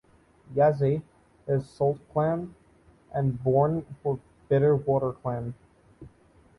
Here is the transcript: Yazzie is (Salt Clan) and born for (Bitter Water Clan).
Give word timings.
Yazzie 0.55 1.03
is 1.47 1.69
(Salt 1.69 1.99
Clan) 2.11 2.55
and 3.11 3.43
born 3.43 3.85
for 4.01 4.19
(Bitter 4.49 4.75
Water 4.75 5.11
Clan). 5.11 5.53